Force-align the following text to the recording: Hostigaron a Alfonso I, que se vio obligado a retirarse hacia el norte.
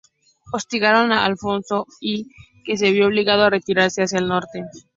Hostigaron 0.51 1.11
a 1.11 1.25
Alfonso 1.27 1.85
I, 2.01 2.25
que 2.65 2.75
se 2.75 2.89
vio 2.91 3.05
obligado 3.05 3.43
a 3.43 3.51
retirarse 3.51 4.01
hacia 4.01 4.17
el 4.17 4.29
norte. 4.29 4.65